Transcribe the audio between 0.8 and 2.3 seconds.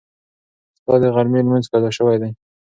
د غرمې لمونځ قضا شوی